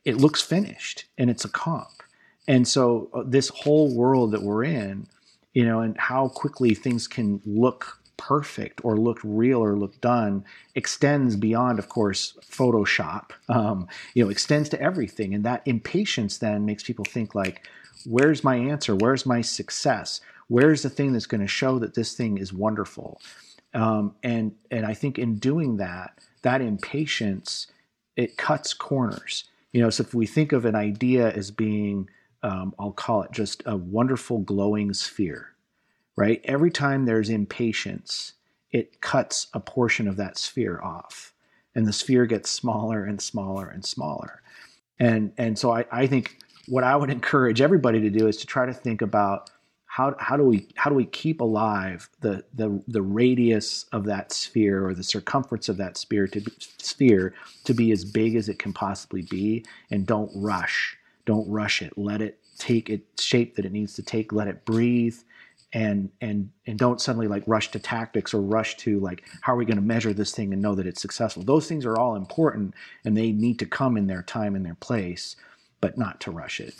It 0.05 0.17
looks 0.17 0.41
finished 0.41 1.05
and 1.17 1.29
it's 1.29 1.45
a 1.45 1.49
comp. 1.49 2.03
And 2.47 2.67
so 2.67 3.09
uh, 3.13 3.23
this 3.25 3.49
whole 3.49 3.93
world 3.95 4.31
that 4.31 4.41
we're 4.41 4.63
in, 4.63 5.07
you 5.53 5.65
know, 5.65 5.81
and 5.81 5.97
how 5.97 6.29
quickly 6.29 6.73
things 6.73 7.07
can 7.07 7.41
look 7.45 7.98
perfect 8.19 8.81
or 8.83 8.95
looked 8.97 9.23
real 9.23 9.63
or 9.63 9.75
looked 9.75 10.01
done 10.01 10.45
extends 10.75 11.35
beyond, 11.35 11.79
of 11.79 11.89
course, 11.89 12.37
Photoshop. 12.43 13.31
Um, 13.47 13.87
you 14.13 14.23
know, 14.23 14.29
extends 14.29 14.69
to 14.69 14.81
everything, 14.81 15.33
and 15.33 15.43
that 15.45 15.63
impatience 15.65 16.37
then 16.37 16.65
makes 16.65 16.83
people 16.83 17.05
think 17.05 17.33
like, 17.33 17.67
Where's 18.05 18.43
my 18.43 18.55
answer? 18.55 18.95
Where's 18.95 19.25
my 19.25 19.41
success? 19.41 20.21
Where's 20.47 20.83
the 20.83 20.89
thing 20.89 21.13
that's 21.13 21.25
going 21.25 21.41
to 21.41 21.47
show 21.47 21.79
that 21.79 21.95
this 21.95 22.15
thing 22.15 22.37
is 22.37 22.53
wonderful? 22.53 23.19
Um, 23.73 24.15
and 24.23 24.53
and 24.71 24.85
I 24.85 24.93
think 24.93 25.17
in 25.19 25.35
doing 25.35 25.77
that, 25.77 26.17
that 26.43 26.61
impatience 26.61 27.67
it 28.15 28.35
cuts 28.35 28.73
corners. 28.73 29.45
You 29.71 29.81
know, 29.81 29.89
so 29.89 30.03
if 30.03 30.13
we 30.13 30.25
think 30.25 30.51
of 30.51 30.65
an 30.65 30.75
idea 30.75 31.31
as 31.31 31.51
being, 31.51 32.09
um, 32.43 32.73
I'll 32.79 32.91
call 32.91 33.21
it 33.21 33.31
just 33.31 33.63
a 33.65 33.77
wonderful 33.77 34.39
glowing 34.39 34.93
sphere, 34.93 35.53
right? 36.19 36.41
Every 36.43 36.69
time 36.69 37.05
there's 37.05 37.29
impatience, 37.29 38.33
it 38.71 38.99
cuts 38.99 39.47
a 39.53 39.59
portion 39.61 40.05
of 40.05 40.17
that 40.17 40.37
sphere 40.37 40.81
off, 40.83 41.33
and 41.73 41.87
the 41.87 41.93
sphere 41.93 42.25
gets 42.25 42.49
smaller 42.49 43.05
and 43.05 43.21
smaller 43.21 43.69
and 43.69 43.85
smaller. 43.85 44.41
And 44.99 45.31
and 45.37 45.57
so 45.57 45.71
I, 45.71 45.85
I 45.89 46.07
think 46.07 46.37
what 46.67 46.83
I 46.83 46.97
would 46.97 47.09
encourage 47.19 47.61
everybody 47.61 48.01
to 48.01 48.09
do 48.09 48.27
is 48.27 48.35
to 48.37 48.45
try 48.45 48.65
to 48.65 48.73
think 48.73 49.01
about 49.01 49.49
how, 49.85 50.13
how 50.19 50.35
do 50.35 50.43
we 50.43 50.67
how 50.75 50.89
do 50.89 50.95
we 50.95 51.05
keep 51.05 51.39
alive 51.39 52.09
the 52.19 52.43
the 52.53 52.83
the 52.89 53.01
radius 53.01 53.85
of 53.93 54.03
that 54.05 54.33
sphere 54.33 54.85
or 54.85 54.93
the 54.93 55.03
circumference 55.03 55.69
of 55.69 55.77
that 55.77 55.97
sphere 55.97 56.27
to 56.27 56.41
be, 56.41 56.51
sphere 56.79 57.33
to 57.63 57.73
be 57.73 57.93
as 57.93 58.03
big 58.03 58.35
as 58.35 58.49
it 58.49 58.59
can 58.59 58.73
possibly 58.73 59.21
be 59.21 59.65
and 59.89 60.05
don't 60.05 60.31
rush 60.35 60.97
don't 61.25 61.49
rush 61.49 61.81
it 61.81 61.97
let 61.97 62.21
it 62.21 62.39
take 62.57 62.89
its 62.89 63.23
shape 63.23 63.55
that 63.55 63.65
it 63.65 63.71
needs 63.71 63.93
to 63.93 64.03
take 64.03 64.31
let 64.31 64.47
it 64.47 64.63
breathe 64.63 65.17
and 65.73 66.09
and 66.21 66.49
and 66.65 66.79
don't 66.79 66.99
suddenly 66.99 67.27
like 67.27 67.43
rush 67.45 67.69
to 67.71 67.79
tactics 67.79 68.33
or 68.33 68.41
rush 68.41 68.75
to 68.77 68.99
like 68.99 69.23
how 69.41 69.53
are 69.53 69.57
we 69.57 69.65
going 69.65 69.77
to 69.77 69.83
measure 69.83 70.13
this 70.13 70.31
thing 70.31 70.51
and 70.51 70.61
know 70.61 70.75
that 70.75 70.87
it's 70.87 71.01
successful? 71.01 71.43
Those 71.43 71.67
things 71.67 71.85
are 71.85 71.97
all 71.97 72.15
important 72.15 72.73
and 73.05 73.15
they 73.15 73.31
need 73.31 73.59
to 73.59 73.65
come 73.65 73.95
in 73.95 74.07
their 74.07 74.23
time 74.23 74.55
and 74.55 74.65
their 74.65 74.75
place 74.75 75.35
but 75.81 75.97
not 75.97 76.19
to 76.21 76.31
rush 76.31 76.59
it. 76.59 76.73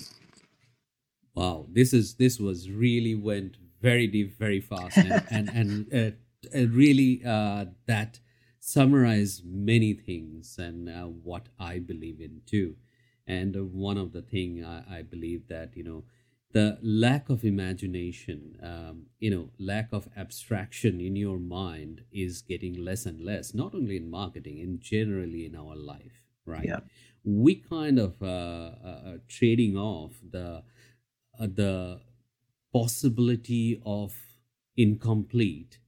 Wow. 1.35 1.67
This 1.71 1.93
is 1.93 2.15
this 2.15 2.39
was 2.39 2.69
really 2.69 3.15
went 3.15 3.57
very 3.81 4.07
deep 4.07 4.37
very 4.37 4.59
fast 4.59 4.97
and 4.97 5.23
and, 5.31 5.49
and 5.49 5.93
uh, 5.93 6.57
uh, 6.57 6.67
really 6.67 7.21
uh, 7.25 7.65
that 7.85 8.19
summarize 8.59 9.41
many 9.45 9.93
things 9.93 10.57
and 10.59 10.89
uh, 10.89 11.03
what 11.03 11.47
i 11.59 11.79
believe 11.79 12.19
in 12.19 12.41
too. 12.45 12.75
And 13.27 13.55
uh, 13.55 13.63
one 13.63 13.99
of 13.99 14.11
the 14.11 14.23
thing 14.23 14.65
I, 14.65 14.97
I 14.97 15.01
believe 15.03 15.47
that 15.49 15.77
you 15.77 15.83
know 15.83 16.03
the 16.51 16.79
lack 16.81 17.29
of 17.29 17.43
imagination 17.43 18.57
um, 18.63 19.05
you 19.19 19.29
know 19.29 19.49
lack 19.59 19.89
of 19.91 20.07
abstraction 20.17 20.99
in 20.99 21.15
your 21.15 21.39
mind 21.39 22.01
is 22.11 22.41
getting 22.41 22.73
less 22.83 23.05
and 23.05 23.21
less 23.21 23.53
not 23.53 23.75
only 23.75 23.97
in 23.97 24.09
marketing 24.09 24.57
in 24.57 24.79
generally 24.79 25.45
in 25.45 25.55
our 25.55 25.75
life 25.75 26.23
right 26.45 26.65
yeah. 26.65 26.79
we 27.23 27.55
kind 27.55 27.99
of 27.99 28.21
uh, 28.21 28.25
uh, 28.25 29.01
uh 29.05 29.17
trading 29.27 29.77
off 29.77 30.13
the 30.31 30.63
uh, 31.39 31.47
the 31.53 31.99
possibility 32.73 33.81
of 33.85 34.15
incomplete 34.75 35.79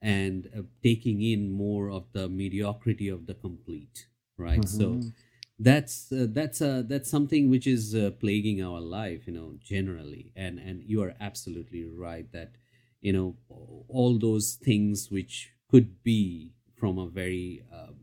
and 0.00 0.48
uh, 0.56 0.62
taking 0.82 1.22
in 1.22 1.50
more 1.50 1.90
of 1.90 2.04
the 2.12 2.28
mediocrity 2.28 3.08
of 3.08 3.26
the 3.26 3.34
complete 3.34 4.06
right 4.36 4.60
mm-hmm. 4.60 5.02
so 5.02 5.12
that's 5.58 6.12
uh, 6.12 6.26
that's 6.30 6.60
uh, 6.62 6.82
that's 6.86 7.10
something 7.10 7.50
which 7.50 7.66
is 7.66 7.94
uh, 7.94 8.10
plaguing 8.20 8.62
our 8.62 8.80
life 8.80 9.26
you 9.26 9.32
know 9.32 9.54
generally. 9.60 10.32
And 10.36 10.58
and 10.58 10.82
you 10.84 11.02
are 11.02 11.14
absolutely 11.20 11.84
right 11.84 12.30
that 12.32 12.52
you 13.00 13.12
know 13.12 13.36
all 13.88 14.18
those 14.18 14.54
things 14.54 15.10
which 15.10 15.52
could 15.68 16.02
be 16.02 16.54
from 16.76 16.98
a 16.98 17.08
very 17.08 17.64
um, 17.72 17.96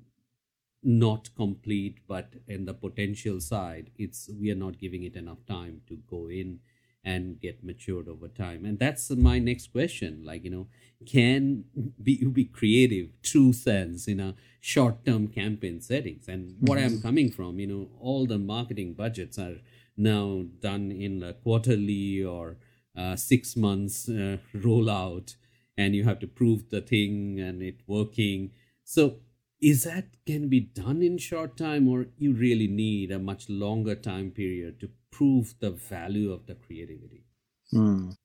not 0.83 1.29
complete 1.35 1.99
but 2.07 2.33
in 2.47 2.65
the 2.65 2.73
potential 2.73 3.41
side 3.41 3.89
it's 3.97 4.29
we 4.39 4.51
are 4.51 4.55
not 4.55 4.77
giving 4.79 5.03
it 5.03 5.15
enough 5.15 5.45
time 5.47 5.81
to 5.87 5.97
go 6.09 6.29
in 6.29 6.59
and 7.05 7.39
get 7.39 7.63
matured 7.63 8.09
over 8.09 8.27
time. 8.27 8.65
And 8.65 8.79
that's 8.79 9.09
my 9.11 9.39
next 9.39 9.71
question 9.71 10.23
like 10.25 10.43
you 10.43 10.49
know 10.49 10.67
can 11.05 11.65
be 12.01 12.13
you 12.13 12.29
be 12.29 12.45
creative 12.45 13.09
true 13.21 13.53
sense 13.53 14.07
in 14.07 14.19
a 14.19 14.35
short 14.59 15.05
term 15.05 15.27
campaign 15.27 15.79
settings? 15.79 16.27
And 16.27 16.55
what 16.59 16.77
mm-hmm. 16.77 16.95
i'm 16.95 17.01
coming 17.01 17.31
from 17.31 17.59
you 17.59 17.67
know 17.67 17.89
all 17.99 18.25
the 18.25 18.39
marketing 18.39 18.93
budgets 18.93 19.37
are 19.37 19.57
now 19.95 20.43
done 20.59 20.91
in 20.91 21.23
a 21.23 21.33
quarterly 21.33 22.23
or 22.23 22.57
uh, 22.97 23.15
six 23.15 23.55
months 23.55 24.09
uh, 24.09 24.37
rollout 24.55 25.35
and 25.77 25.95
you 25.95 26.03
have 26.03 26.19
to 26.19 26.27
prove 26.27 26.69
the 26.69 26.81
thing 26.81 27.39
and 27.39 27.61
it 27.61 27.81
working. 27.87 28.51
So 28.83 29.17
is 29.61 29.83
that 29.83 30.05
can 30.25 30.49
be 30.49 30.59
done 30.59 31.01
in 31.01 31.17
short 31.17 31.57
time 31.57 31.87
or 31.87 32.07
you 32.17 32.33
really 32.33 32.67
need 32.67 33.11
a 33.11 33.19
much 33.19 33.49
longer 33.49 33.95
time 33.95 34.31
period 34.31 34.79
to 34.79 34.89
prove 35.11 35.55
the 35.59 35.71
value 35.71 36.31
of 36.31 36.45
the 36.45 36.55
creativity? 36.55 37.25
Mm. 37.73 38.15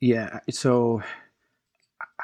yeah 0.00 0.40
so 0.48 1.02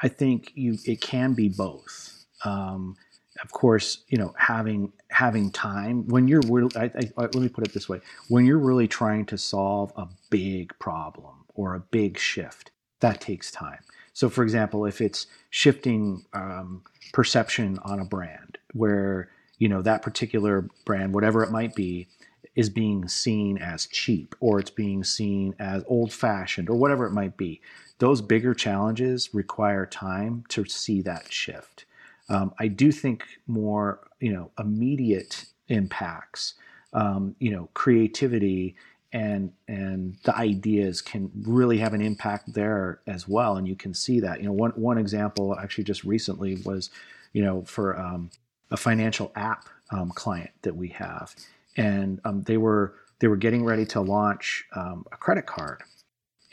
i 0.01 0.07
think 0.07 0.51
you 0.55 0.77
it 0.85 0.99
can 0.99 1.33
be 1.33 1.47
both. 1.47 2.25
Um, 2.43 2.95
of 3.43 3.51
course 3.51 4.03
you 4.07 4.17
know 4.17 4.33
having 4.37 4.91
having 5.09 5.51
time 5.51 6.07
when 6.07 6.27
you're 6.27 6.41
really 6.49 6.75
I, 6.75 6.85
I, 6.95 7.21
let 7.21 7.35
me 7.35 7.49
put 7.49 7.67
it 7.67 7.73
this 7.73 7.87
way. 7.87 8.01
When 8.29 8.45
you're 8.45 8.57
really 8.57 8.87
trying 8.87 9.25
to 9.27 9.37
solve 9.37 9.91
a 9.95 10.07
big 10.31 10.73
problem 10.79 11.45
or 11.53 11.75
a 11.75 11.79
big 11.79 12.17
shift 12.17 12.71
that 12.99 13.21
takes 13.21 13.51
time 13.51 13.79
so 14.17 14.29
for 14.29 14.41
example 14.41 14.83
if 14.83 14.99
it's 14.99 15.27
shifting 15.51 16.25
um, 16.33 16.81
perception 17.13 17.77
on 17.83 17.99
a 17.99 18.05
brand 18.05 18.57
where 18.73 19.29
you 19.59 19.69
know 19.69 19.83
that 19.83 20.01
particular 20.01 20.67
brand 20.85 21.13
whatever 21.13 21.43
it 21.43 21.51
might 21.51 21.75
be 21.75 22.07
is 22.55 22.67
being 22.67 23.07
seen 23.07 23.59
as 23.59 23.85
cheap 23.85 24.33
or 24.39 24.59
it's 24.59 24.71
being 24.71 25.03
seen 25.03 25.53
as 25.59 25.83
old 25.85 26.11
fashioned 26.11 26.67
or 26.67 26.75
whatever 26.75 27.05
it 27.05 27.11
might 27.11 27.37
be 27.37 27.61
those 27.99 28.19
bigger 28.19 28.55
challenges 28.55 29.35
require 29.35 29.85
time 29.85 30.43
to 30.49 30.65
see 30.65 30.99
that 31.03 31.31
shift. 31.31 31.85
Um, 32.27 32.55
i 32.57 32.67
do 32.67 32.91
think 32.91 33.23
more 33.45 33.99
you 34.19 34.33
know 34.33 34.49
immediate 34.57 35.45
impacts 35.67 36.55
um, 36.93 37.35
you 37.37 37.51
know 37.51 37.69
creativity 37.75 38.75
and 39.13 39.53
and 39.67 40.17
the 40.23 40.35
ideas 40.35 41.01
can 41.01 41.31
really 41.43 41.77
have 41.77 41.93
an 41.93 42.01
impact 42.01 42.53
there 42.53 42.99
as 43.07 43.27
well 43.27 43.57
and 43.57 43.67
you 43.67 43.75
can 43.75 43.93
see 43.93 44.19
that. 44.19 44.39
You 44.39 44.47
know 44.47 44.53
one 44.53 44.71
one 44.71 44.97
example 44.97 45.57
actually 45.57 45.85
just 45.85 46.03
recently 46.03 46.55
was 46.65 46.89
you 47.33 47.43
know 47.43 47.63
for 47.63 47.97
um, 47.99 48.29
a 48.71 48.77
financial 48.77 49.31
app 49.35 49.65
um, 49.91 50.09
client 50.11 50.51
that 50.63 50.75
we 50.75 50.89
have. 50.89 51.35
And 51.75 52.19
um, 52.25 52.43
they 52.43 52.57
were 52.57 52.95
they 53.19 53.27
were 53.27 53.37
getting 53.37 53.63
ready 53.63 53.85
to 53.85 54.01
launch 54.01 54.65
um, 54.75 55.05
a 55.11 55.17
credit 55.17 55.45
card. 55.45 55.81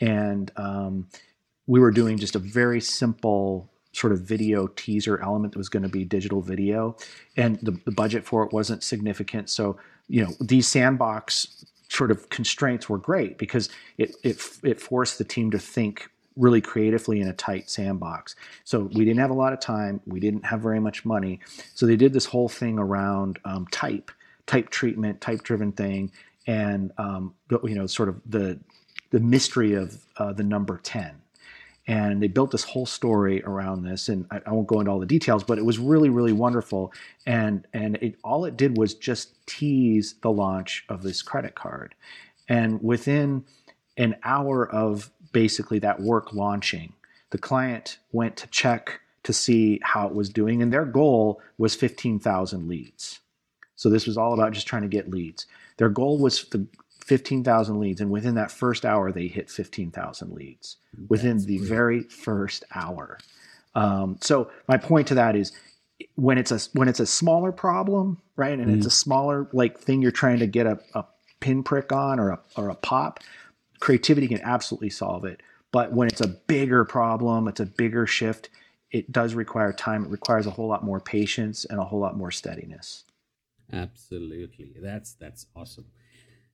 And 0.01 0.51
um, 0.55 1.07
we 1.67 1.79
were 1.79 1.91
doing 1.91 2.17
just 2.17 2.35
a 2.35 2.39
very 2.39 2.81
simple 2.81 3.69
sort 3.91 4.11
of 4.11 4.21
video 4.21 4.67
teaser 4.67 5.21
element 5.21 5.53
that 5.53 5.57
was 5.57 5.69
going 5.69 5.83
to 5.83 5.89
be 5.89 6.03
digital 6.03 6.41
video. 6.41 6.97
And 7.37 7.59
the, 7.61 7.79
the 7.85 7.91
budget 7.91 8.25
for 8.25 8.43
it 8.43 8.51
wasn't 8.51 8.83
significant. 8.83 9.49
So 9.49 9.77
you 10.07 10.23
know 10.23 10.31
these 10.39 10.67
sandbox 10.67 11.65
sort 11.95 12.11
of 12.11 12.29
constraints 12.29 12.89
were 12.89 12.97
great 12.97 13.37
because 13.37 13.69
it, 13.97 14.15
it, 14.23 14.41
it 14.63 14.79
forced 14.79 15.17
the 15.17 15.23
team 15.23 15.51
to 15.51 15.59
think 15.59 16.09
really 16.35 16.61
creatively 16.61 17.21
in 17.21 17.27
a 17.27 17.33
tight 17.33 17.69
sandbox. 17.69 18.35
So 18.65 18.89
we 18.93 19.05
didn't 19.05 19.19
have 19.19 19.29
a 19.29 19.35
lot 19.35 19.53
of 19.53 19.59
time. 19.59 20.01
We 20.05 20.19
didn't 20.19 20.45
have 20.45 20.61
very 20.61 20.79
much 20.79 21.05
money. 21.05 21.39
So 21.73 21.85
they 21.85 21.95
did 21.95 22.13
this 22.13 22.25
whole 22.25 22.49
thing 22.49 22.77
around 22.77 23.39
um, 23.45 23.67
type, 23.71 24.11
type 24.45 24.69
treatment, 24.69 25.21
type 25.21 25.43
driven 25.43 25.71
thing, 25.71 26.11
and 26.45 26.91
um, 26.97 27.33
you 27.63 27.75
know, 27.75 27.87
sort 27.87 28.09
of 28.09 28.21
the 28.25 28.59
the 29.11 29.19
mystery 29.19 29.73
of 29.73 30.03
uh, 30.17 30.33
the 30.33 30.43
number 30.43 30.77
ten 30.83 31.21
and 31.87 32.21
they 32.21 32.27
built 32.27 32.51
this 32.51 32.63
whole 32.63 32.85
story 32.85 33.43
around 33.43 33.83
this. 33.83 34.09
And 34.09 34.25
I, 34.31 34.41
I, 34.45 34.51
won't 34.51 34.67
go 34.67 34.79
into 34.79 34.91
all 34.91 34.99
the 34.99 35.05
details 35.05 35.43
but 35.43 35.57
it 35.57 35.65
was 35.65 35.79
really 35.79 36.09
really 36.09 36.33
wonderful. 36.33 36.93
And 37.25 37.67
and 37.73 37.97
it 37.97 38.15
all 38.23 38.45
it 38.45 38.57
did 38.57 38.77
was 38.77 38.93
just 38.93 39.45
tease 39.47 40.15
the 40.21 40.31
launch 40.31 40.85
of 40.89 41.03
this 41.03 41.21
credit 41.21 41.55
card. 41.55 41.95
And 42.47 42.81
within 42.83 43.45
an 43.97 44.15
hour 44.23 44.69
of 44.69 45.11
basically 45.31 45.79
that 45.79 45.99
work 46.01 46.33
launching 46.33 46.93
the 47.31 47.37
client 47.37 47.99
went 48.11 48.37
to 48.37 48.47
check 48.47 49.01
to 49.23 49.33
see 49.33 49.79
how 49.83 50.07
it 50.07 50.13
was 50.13 50.29
doing. 50.29 50.61
And 50.61 50.71
their 50.71 50.85
goal 50.85 51.41
was 51.57 51.75
15,000 51.75 52.67
leads. 52.67 53.19
So 53.75 53.89
this 53.89 54.07
was 54.07 54.17
all 54.17 54.33
about 54.33 54.53
just 54.53 54.67
trying 54.67 54.83
to 54.83 54.87
get 54.87 55.09
leads. 55.09 55.47
Their 55.77 55.89
goal 55.89 56.17
was 56.17 56.45
the 56.45 56.65
15,000 57.05 57.79
leads. 57.79 58.01
And 58.01 58.09
within 58.09 58.35
that 58.35 58.51
first 58.51 58.83
hour, 58.83 59.11
they 59.11 59.27
hit 59.27 59.49
15,000 59.49 60.33
leads 60.33 60.77
within 61.07 61.37
That's 61.37 61.45
the 61.45 61.59
weird. 61.59 61.69
very 61.69 62.01
first 62.01 62.63
hour. 62.73 63.19
Um, 63.75 64.17
so 64.21 64.49
my 64.67 64.77
point 64.77 65.07
to 65.09 65.15
that 65.15 65.35
is 65.35 65.51
when 66.15 66.39
it's 66.39 66.51
a, 66.51 66.59
when 66.73 66.87
it's 66.87 66.99
a 66.99 67.05
smaller 67.05 67.51
problem, 67.51 68.21
right. 68.35 68.57
And 68.57 68.71
mm. 68.71 68.77
it's 68.77 68.87
a 68.87 68.91
smaller 68.91 69.47
like 69.53 69.79
thing 69.79 70.01
you're 70.01 70.11
trying 70.11 70.39
to 70.39 70.47
get 70.47 70.65
a, 70.65 70.79
a 70.95 71.05
pinprick 71.41 71.91
on 71.91 72.19
or 72.19 72.31
a, 72.31 72.39
or 72.57 72.69
a 72.69 72.75
pop, 72.75 73.19
creativity 73.79 74.27
can 74.27 74.41
absolutely 74.41 74.89
solve 74.89 75.25
it. 75.25 75.41
But 75.71 75.93
when 75.93 76.07
it's 76.07 76.21
a 76.21 76.27
bigger 76.27 76.85
problem, 76.85 77.47
it's 77.47 77.59
a 77.59 77.65
bigger 77.67 78.07
shift, 78.07 78.49
it 78.89 79.11
does 79.11 79.35
require 79.35 79.73
time. 79.73 80.05
It 80.05 80.09
requires 80.09 80.47
a 80.47 80.51
whole 80.51 80.67
lot 80.67 80.83
more 80.83 80.99
patience 80.99 81.65
and 81.65 81.79
a 81.79 81.83
whole 81.83 81.99
lot 81.99 82.17
more 82.17 82.31
steadiness. 82.31 83.03
Absolutely. 83.71 84.73
That's, 84.81 85.13
that's 85.13 85.45
awesome. 85.55 85.85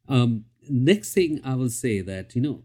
Um, 0.07 0.45
next 0.69 1.13
thing 1.13 1.41
I 1.43 1.55
will 1.55 1.69
say 1.69 2.01
that 2.01 2.35
you 2.35 2.41
know 2.41 2.63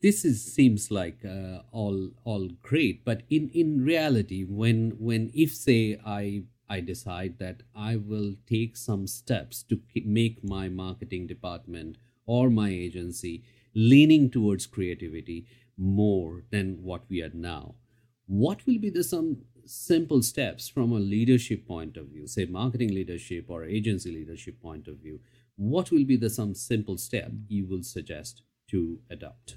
this 0.00 0.24
is 0.24 0.42
seems 0.42 0.90
like 0.90 1.24
uh, 1.24 1.60
all 1.72 2.10
all 2.24 2.48
great, 2.62 3.04
but 3.04 3.22
in 3.28 3.48
in 3.50 3.84
reality, 3.84 4.44
when 4.44 4.92
when 4.98 5.30
if 5.34 5.54
say 5.54 5.98
I 6.04 6.44
I 6.68 6.80
decide 6.80 7.38
that 7.38 7.62
I 7.74 7.96
will 7.96 8.34
take 8.46 8.76
some 8.76 9.06
steps 9.06 9.62
to 9.64 9.80
make 10.04 10.42
my 10.42 10.68
marketing 10.68 11.26
department 11.26 11.96
or 12.26 12.50
my 12.50 12.70
agency 12.70 13.44
leaning 13.74 14.30
towards 14.30 14.66
creativity 14.66 15.46
more 15.76 16.44
than 16.50 16.82
what 16.82 17.02
we 17.08 17.22
are 17.22 17.30
now. 17.34 17.74
What 18.26 18.66
will 18.66 18.78
be 18.78 18.90
the 18.90 19.04
some 19.04 19.42
simple 19.64 20.22
steps 20.22 20.68
from 20.68 20.92
a 20.92 20.98
leadership 20.98 21.66
point 21.66 21.96
of 21.96 22.08
view, 22.08 22.26
say 22.26 22.46
marketing 22.46 22.94
leadership 22.94 23.46
or 23.48 23.64
agency 23.64 24.10
leadership 24.10 24.60
point 24.60 24.88
of 24.88 24.96
view, 24.98 25.20
what 25.56 25.90
will 25.90 26.04
be 26.04 26.16
the 26.16 26.30
some 26.30 26.54
simple 26.54 26.98
step 26.98 27.30
you 27.48 27.66
will 27.66 27.82
suggest 27.82 28.42
to 28.70 29.00
adopt? 29.10 29.56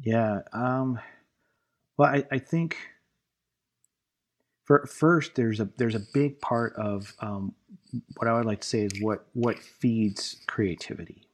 Yeah. 0.00 0.40
Um, 0.52 0.98
well, 1.96 2.08
I, 2.08 2.24
I 2.30 2.38
think 2.38 2.76
for, 4.64 4.86
first 4.86 5.34
there's 5.34 5.60
a 5.60 5.68
there's 5.76 5.94
a 5.94 6.02
big 6.14 6.40
part 6.40 6.74
of 6.76 7.12
um, 7.20 7.54
what 8.16 8.28
I 8.28 8.32
would 8.34 8.46
like 8.46 8.60
to 8.60 8.66
say 8.66 8.80
is 8.80 8.92
what 9.00 9.26
what 9.34 9.58
feeds 9.58 10.36
creativity. 10.46 11.28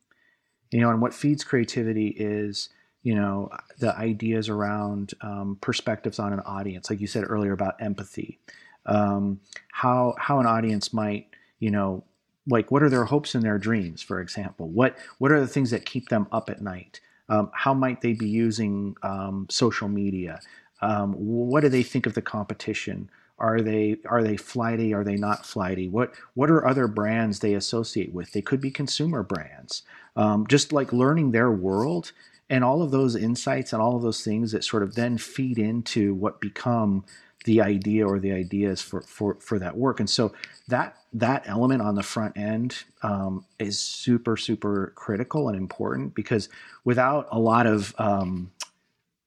You 0.71 0.81
know, 0.81 0.91
and 0.91 1.01
what 1.01 1.15
feeds 1.15 1.45
creativity 1.45 2.09
is 2.09 2.69
you 3.03 3.15
know 3.15 3.51
the 3.79 3.97
ideas 3.97 4.49
around 4.49 5.15
um, 5.21 5.59
perspectives 5.61 6.19
on 6.19 6.33
an 6.33 6.41
audience, 6.41 6.91
like 6.91 7.01
you 7.01 7.07
said 7.07 7.25
earlier 7.27 7.53
about 7.53 7.81
empathy, 7.81 8.39
um, 8.87 9.41
how 9.73 10.15
how 10.19 10.41
an 10.41 10.47
audience 10.47 10.93
might 10.93 11.29
you 11.59 11.71
know 11.71 12.05
like 12.49 12.71
what 12.71 12.83
are 12.83 12.89
their 12.89 13.05
hopes 13.05 13.35
and 13.35 13.45
their 13.45 13.59
dreams, 13.59 14.03
for 14.03 14.21
example. 14.21 14.69
What 14.69 14.97
what 15.19 15.31
are 15.31 15.41
the 15.41 15.47
things 15.47 15.71
that 15.71 15.85
keep 15.85 16.09
them 16.09 16.27
up 16.33 16.51
at 16.51 16.63
night? 16.63 17.01
Um, 17.29 17.51
how 17.53 17.75
might 17.75 18.01
they 18.01 18.15
be 18.15 18.29
using 18.29 18.97
um, 19.03 19.47
social 19.51 19.89
media? 19.89 20.41
Um, 20.81 21.13
what 21.13 21.61
do 21.61 21.69
they 21.69 21.83
think 21.83 22.07
of 22.07 22.15
the 22.15 22.23
competition? 22.23 23.11
Are 23.39 23.61
they 23.61 23.99
are 24.07 24.23
they 24.23 24.37
flighty? 24.37 24.95
Are 24.95 25.05
they 25.05 25.17
not 25.17 25.47
flighty? 25.47 25.89
What 25.89 26.13
what 26.35 26.51
are 26.51 26.67
other 26.67 26.89
brands 26.89 27.41
they 27.41 27.55
associate 27.55 28.13
with? 28.13 28.33
They 28.33 28.43
could 28.43 28.61
be 28.61 28.71
consumer 28.71 29.23
brands. 29.23 29.83
Um, 30.17 30.47
just 30.49 30.73
like 30.73 30.93
learning 30.93 31.31
their 31.31 31.51
world 31.51 32.13
and 32.51 32.65
all 32.65 32.83
of 32.83 32.91
those 32.91 33.15
insights 33.15 33.73
and 33.73 33.81
all 33.81 33.95
of 33.95 34.03
those 34.03 34.25
things 34.25 34.53
that 34.53 34.65
sort 34.65 34.83
of 34.83 34.95
then 34.95 35.19
feed 35.19 35.59
into 35.59 36.15
what 36.15 36.41
become 36.41 37.05
the 37.49 37.63
idea 37.63 38.07
or 38.07 38.19
the 38.19 38.31
ideas 38.31 38.83
for 38.83 39.01
for 39.01 39.37
for 39.41 39.59
that 39.59 39.75
work. 39.75 40.01
And 40.01 40.11
so 40.11 40.35
that 40.69 40.99
that 41.15 41.49
element 41.49 41.81
on 41.81 41.95
the 41.95 42.03
front 42.03 42.37
end 42.37 42.85
um, 43.03 43.47
is 43.59 43.81
super 43.81 44.37
super 44.37 44.93
critical 44.95 45.49
and 45.49 45.57
important 45.57 46.15
because 46.15 46.51
without 46.85 47.27
a 47.33 47.39
lot 47.39 47.67
of 47.67 47.95
um, 47.97 48.53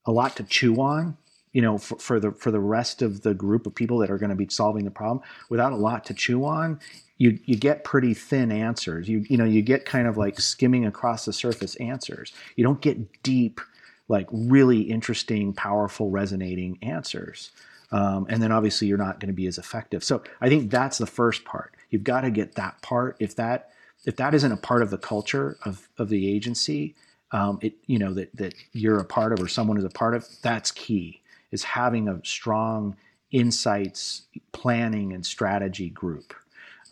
a 0.06 0.12
lot 0.12 0.36
to 0.36 0.44
chew 0.44 0.76
on 0.80 1.18
you 1.54 1.62
know, 1.62 1.78
for, 1.78 1.98
for, 1.98 2.18
the 2.18 2.32
for 2.32 2.50
the 2.50 2.62
rest 2.62 3.02
of 3.02 3.24
the 3.24 3.34
group 3.34 3.68
of 3.68 3.76
people 3.76 3.98
that 3.98 4.10
are 4.10 4.18
going 4.18 4.30
to 4.30 4.38
be 4.38 4.48
solving 4.50 4.86
the 4.86 4.92
problem, 4.92 5.22
without 5.50 5.74
a 5.74 5.76
lot 5.76 6.06
to 6.06 6.14
chew 6.14 6.46
on, 6.46 6.80
you 7.18 7.38
you 7.44 7.58
get 7.58 7.84
pretty 7.84 8.14
thin 8.14 8.54
answers. 8.54 9.10
You 9.10 9.26
you 9.28 9.36
know 9.36 9.44
you 9.44 9.62
get 9.62 9.84
kind 9.84 10.08
of 10.08 10.16
like 10.16 10.40
skimming 10.40 10.86
across 10.86 11.26
the 11.26 11.34
surface 11.34 11.76
answers. 11.76 12.32
You 12.56 12.64
don't 12.64 12.80
get 12.80 13.22
deep, 13.22 13.60
like 14.08 14.28
really 14.32 14.80
interesting, 14.80 15.52
powerful, 15.52 16.10
resonating 16.10 16.78
answers. 16.82 17.52
Um, 17.92 18.26
and 18.30 18.42
then 18.42 18.52
obviously 18.52 18.88
you're 18.88 18.98
not 18.98 19.20
going 19.20 19.28
to 19.28 19.34
be 19.34 19.48
as 19.48 19.58
effective. 19.58 20.04
So 20.04 20.24
I 20.40 20.48
think 20.50 20.72
that's 20.72 20.98
the 20.98 21.06
first 21.06 21.44
part. 21.44 21.74
You've 21.90 22.04
got 22.04 22.22
to 22.22 22.32
get 22.32 22.56
that 22.56 22.82
part. 22.82 23.18
If 23.20 23.36
that 23.36 23.72
if 24.06 24.16
that 24.16 24.34
isn't 24.34 24.52
a 24.52 24.58
part 24.58 24.82
of 24.82 24.90
the 24.90 24.98
culture 24.98 25.58
of 25.66 25.88
of 25.98 26.10
the 26.10 26.34
agency, 26.34 26.96
um, 27.32 27.60
it 27.62 27.76
you 27.86 28.00
know 28.00 28.14
that 28.14 28.36
that 28.36 28.56
you're 28.72 29.00
a 29.00 29.06
part 29.06 29.34
of 29.34 29.42
or 29.42 29.48
someone 29.48 29.78
is 29.78 29.84
a 29.84 29.90
part 29.90 30.16
of, 30.16 30.26
that's 30.42 30.72
key 30.72 31.22
is 31.52 31.64
having 31.64 32.08
a 32.08 32.20
strong 32.24 32.96
insights 33.32 34.24
planning 34.52 35.14
and 35.14 35.26
strategy 35.26 35.90
group. 35.90 36.34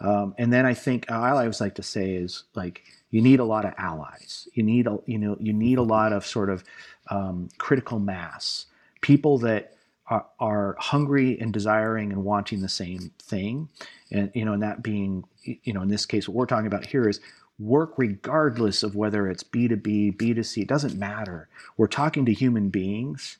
Um, 0.01 0.33
and 0.37 0.51
then 0.51 0.65
I 0.65 0.73
think 0.73 1.09
I 1.11 1.31
always 1.31 1.59
like 1.59 1.75
to 1.75 1.83
say 1.83 2.13
is 2.13 2.43
like 2.55 2.83
you 3.11 3.21
need 3.21 3.39
a 3.39 3.45
lot 3.45 3.65
of 3.65 3.73
allies. 3.77 4.47
You 4.53 4.63
need 4.63 4.87
a 4.87 4.99
you 5.05 5.17
know 5.17 5.37
you 5.39 5.53
need 5.53 5.77
a 5.77 5.83
lot 5.83 6.13
of 6.13 6.25
sort 6.25 6.49
of 6.49 6.63
um, 7.09 7.49
critical 7.57 7.99
mass, 7.99 8.65
people 9.01 9.37
that 9.39 9.73
are, 10.09 10.25
are, 10.39 10.75
hungry 10.79 11.39
and 11.39 11.53
desiring 11.53 12.11
and 12.11 12.23
wanting 12.23 12.61
the 12.61 12.69
same 12.69 13.11
thing, 13.21 13.69
and 14.11 14.31
you 14.33 14.45
know, 14.45 14.53
and 14.53 14.63
that 14.63 14.83
being 14.83 15.23
you 15.43 15.73
know 15.73 15.81
in 15.81 15.89
this 15.89 16.05
case 16.05 16.27
what 16.27 16.35
we're 16.35 16.45
talking 16.45 16.67
about 16.67 16.85
here 16.85 17.07
is 17.07 17.19
work 17.59 17.93
regardless 17.97 18.83
of 18.83 18.95
whether 18.95 19.27
it's 19.27 19.43
B 19.43 19.67
two 19.67 19.75
B, 19.75 20.09
B 20.11 20.33
two 20.33 20.43
C. 20.43 20.61
It 20.61 20.67
doesn't 20.67 20.97
matter. 20.97 21.47
We're 21.77 21.87
talking 21.87 22.25
to 22.25 22.33
human 22.33 22.69
beings 22.69 23.37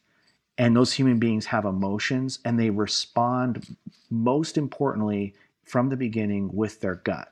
and 0.60 0.76
those 0.76 0.94
human 0.94 1.18
beings 1.18 1.48
have 1.48 1.66
emotions 1.66 2.40
and 2.46 2.60
they 2.60 2.70
respond 2.70 3.76
most 4.12 4.58
importantly 4.58 5.34
from 5.64 5.90
the 5.90 5.98
beginning 5.98 6.54
with 6.54 6.82
their 6.82 6.96
gut 6.96 7.32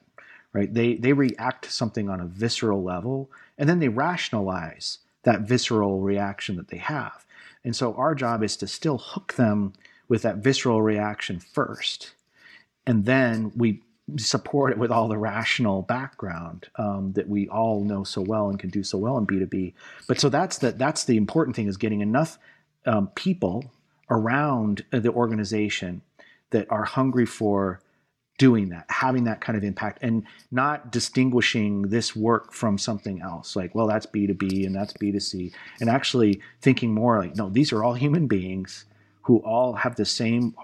right 0.53 0.73
they 0.73 0.95
they 0.95 1.13
react 1.13 1.65
to 1.65 1.71
something 1.71 2.09
on 2.09 2.21
a 2.21 2.25
visceral 2.25 2.81
level 2.81 3.29
and 3.57 3.69
then 3.69 3.79
they 3.79 3.89
rationalize 3.89 4.99
that 5.23 5.41
visceral 5.41 5.99
reaction 5.99 6.55
that 6.55 6.69
they 6.69 6.77
have 6.77 7.25
and 7.67 7.75
so 7.75 7.93
our 7.95 8.15
job 8.15 8.43
is 8.43 8.56
to 8.58 8.65
still 8.67 8.97
hook 8.97 9.34
them 9.34 9.73
with 10.08 10.21
that 10.21 10.38
visceral 10.38 10.82
reaction 10.82 11.39
first 11.39 12.13
and 12.86 13.06
then 13.06 13.51
we 13.56 13.84
support 14.15 14.71
it 14.71 14.77
with 14.77 14.89
all 14.89 15.10
the 15.10 15.17
rational 15.17 15.82
background 15.82 16.69
um, 16.77 17.12
that 17.12 17.27
we 17.27 17.49
all 17.49 17.84
know 17.84 18.06
so 18.06 18.21
well 18.21 18.49
and 18.49 18.58
can 18.58 18.69
do 18.69 18.84
so 18.84 18.97
well 18.97 19.17
in 19.17 19.27
b2b 19.27 19.73
but 20.08 20.17
so 20.17 20.30
that's 20.30 20.60
the 20.60 20.71
that's 20.71 21.03
the 21.03 21.17
important 21.17 21.58
thing 21.58 21.67
is 21.67 21.75
getting 21.75 21.99
enough 21.99 22.39
um, 22.86 23.08
people 23.15 23.69
around 24.10 24.86
the 24.91 25.12
organization 25.12 26.01
that 26.51 26.71
are 26.71 26.86
hungry 26.86 27.25
for 27.25 27.82
doing 28.38 28.69
that, 28.69 28.86
having 28.89 29.23
that 29.26 29.41
kind 29.41 29.58
of 29.58 29.63
impact, 29.63 30.00
and 30.02 30.23
not 30.52 30.91
distinguishing 30.91 31.84
this 31.84 32.15
work 32.15 32.54
from 32.54 32.78
something 32.78 33.21
else. 33.21 33.56
Like, 33.56 33.73
well, 33.73 33.88
that's 33.88 34.06
B2B 34.06 34.65
and 34.65 34.76
that's 34.76 34.93
B2C, 34.93 35.54
and 35.82 35.89
actually 35.89 36.41
thinking 36.62 36.93
more 36.93 37.19
like, 37.19 37.36
no, 37.36 37.50
these 37.50 37.73
are 37.73 37.84
all 37.84 37.93
human 37.93 38.28
beings 38.28 38.86
who 39.23 39.39
all 39.39 39.73
have 39.73 39.95
the 39.95 40.06
same 40.06 40.56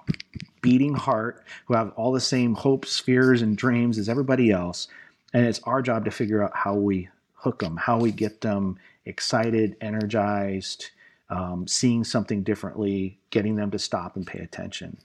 beating 0.62 0.94
heart, 0.94 1.44
who 1.66 1.74
have 1.74 1.92
all 1.98 2.14
the 2.14 2.22
same 2.22 2.54
hopes, 2.56 3.00
fears, 3.00 3.42
and 3.42 3.58
dreams 3.58 3.98
as 3.98 4.08
everybody 4.08 4.52
else. 4.52 4.88
And 5.34 5.46
it's 5.46 5.60
our 5.64 5.82
job 5.82 6.06
to 6.06 6.12
figure 6.12 6.42
out 6.42 6.56
how 6.56 6.76
we 6.76 7.10
hook 7.34 7.60
them, 7.60 7.76
how 7.76 8.00
we 8.00 8.12
get 8.12 8.40
them 8.42 8.80
excited, 9.06 9.76
energized, 9.82 10.92
um, 11.30 11.68
seeing 11.68 12.04
something 12.04 12.44
differently, 12.44 13.20
getting 13.32 13.56
them 13.56 13.72
to 13.72 13.80
stop 13.80 14.16
and 14.16 14.26
pay 14.26 14.40
attention. 14.40 14.98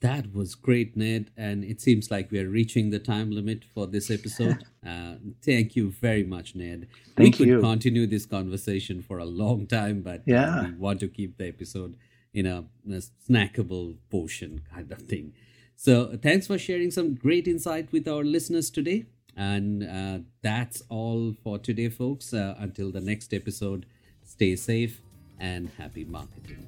That 0.00 0.32
was 0.34 0.54
great, 0.54 0.96
Ned. 0.96 1.30
And 1.36 1.62
it 1.62 1.80
seems 1.80 2.10
like 2.10 2.30
we're 2.30 2.48
reaching 2.48 2.90
the 2.90 2.98
time 2.98 3.30
limit 3.30 3.64
for 3.74 3.86
this 3.86 4.10
episode. 4.10 4.64
uh, 4.86 5.14
thank 5.42 5.76
you 5.76 5.90
very 5.90 6.24
much, 6.24 6.54
Ned. 6.54 6.88
Thank 7.16 7.38
we 7.38 7.46
you. 7.46 7.56
could 7.56 7.64
continue 7.64 8.06
this 8.06 8.24
conversation 8.24 9.02
for 9.02 9.18
a 9.18 9.26
long 9.26 9.66
time, 9.66 10.00
but 10.00 10.20
uh, 10.20 10.24
yeah. 10.26 10.64
we 10.64 10.72
want 10.72 11.00
to 11.00 11.08
keep 11.08 11.36
the 11.36 11.48
episode 11.48 11.96
in 12.32 12.46
a, 12.46 12.64
a 12.88 13.02
snackable 13.28 13.96
portion 14.10 14.62
kind 14.72 14.90
of 14.90 15.02
thing. 15.02 15.34
So 15.76 16.18
thanks 16.22 16.46
for 16.46 16.58
sharing 16.58 16.90
some 16.90 17.14
great 17.14 17.46
insight 17.46 17.92
with 17.92 18.08
our 18.08 18.24
listeners 18.24 18.70
today. 18.70 19.06
And 19.36 19.82
uh, 19.82 20.18
that's 20.42 20.82
all 20.88 21.34
for 21.42 21.58
today, 21.58 21.88
folks. 21.88 22.32
Uh, 22.32 22.54
until 22.58 22.90
the 22.90 23.00
next 23.00 23.32
episode. 23.34 23.86
Stay 24.24 24.54
safe 24.56 25.00
and 25.40 25.70
happy 25.76 26.04
marketing. 26.04 26.66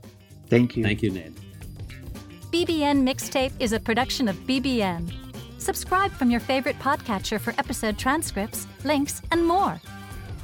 Thank 0.48 0.76
you. 0.76 0.82
Thank 0.82 1.02
you, 1.02 1.10
Ned. 1.10 1.51
BBN 2.52 3.02
Mixtape 3.02 3.52
is 3.60 3.72
a 3.72 3.80
production 3.80 4.28
of 4.28 4.36
BBN. 4.46 5.10
Subscribe 5.56 6.12
from 6.12 6.30
your 6.30 6.38
favorite 6.38 6.78
podcatcher 6.80 7.40
for 7.40 7.54
episode 7.56 7.96
transcripts, 7.96 8.66
links, 8.84 9.22
and 9.30 9.46
more. 9.46 9.80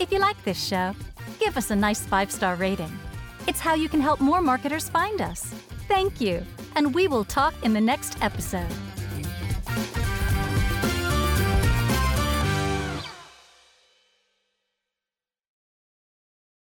If 0.01 0.11
you 0.11 0.19
like 0.19 0.43
this 0.43 0.67
show, 0.67 0.95
give 1.39 1.59
us 1.59 1.71
a 1.71 1.77
nice 1.77 2.07
five 2.07 2.33
star 2.33 2.55
rating. 2.55 2.99
It's 3.47 3.61
how 3.61 3.75
you 3.75 3.91
can 3.91 4.01
help 4.01 4.21
more 4.21 4.41
marketers 4.41 4.89
find 4.89 5.21
us. 5.21 5.53
Thank 5.87 6.19
you, 6.19 6.43
and 6.77 6.95
we 6.95 7.09
will 7.09 7.25
talk 7.25 7.53
in 7.63 7.75
the 7.75 7.81
next 7.83 8.17
episode. 8.23 8.73